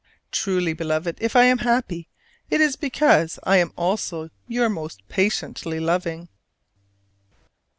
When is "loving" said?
5.79-6.27